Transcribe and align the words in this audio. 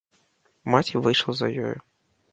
Маці 0.75 1.01
выйшла 1.03 1.37
за 1.43 1.47
ёю. 1.69 1.77